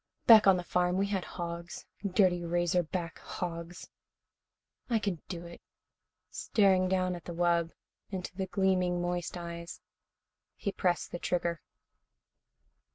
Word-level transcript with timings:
"Back 0.25 0.47
on 0.47 0.57
the 0.57 0.63
farm 0.63 0.97
we 0.97 1.05
had 1.05 1.23
hogs, 1.23 1.85
dirty 2.03 2.43
razor 2.43 2.81
back 2.81 3.19
hogs. 3.19 3.87
I 4.89 4.97
can 4.97 5.21
do 5.29 5.45
it." 5.45 5.61
Staring 6.31 6.89
down 6.89 7.13
at 7.13 7.25
the 7.25 7.35
wub, 7.35 7.71
into 8.09 8.35
the 8.35 8.47
gleaming, 8.47 8.99
moist 8.99 9.37
eyes, 9.37 9.79
he 10.55 10.71
pressed 10.71 11.11
the 11.11 11.19
trigger. 11.19 11.61